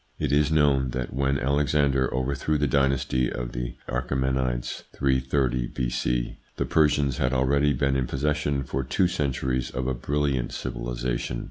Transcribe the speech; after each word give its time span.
It 0.17 0.31
is 0.31 0.51
known 0.51 0.89
that 0.97 1.13
when 1.13 1.37
Alexander 1.37 2.11
overthrew 2.11 2.57
the 2.57 2.65
dynasty 2.65 3.31
of 3.31 3.51
the 3.51 3.75
Achae 3.87 4.17
menides, 4.17 4.81
330 4.93 5.67
B.C., 5.67 6.39
the 6.55 6.65
Persians 6.65 7.17
had 7.19 7.33
already 7.33 7.71
been 7.71 7.95
in 7.95 8.07
possession 8.07 8.63
for 8.63 8.83
two 8.83 9.07
centuries 9.07 9.69
of 9.69 9.85
a 9.85 9.93
brilliant 9.93 10.53
civilisation. 10.53 11.39